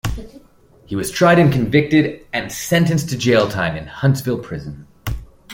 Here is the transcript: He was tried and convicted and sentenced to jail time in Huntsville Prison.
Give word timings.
He 0.87 0.95
was 0.95 1.11
tried 1.11 1.37
and 1.37 1.53
convicted 1.53 2.25
and 2.33 2.51
sentenced 2.51 3.09
to 3.09 3.17
jail 3.19 3.47
time 3.47 3.75
in 3.77 3.85
Huntsville 3.85 4.39
Prison. 4.39 4.87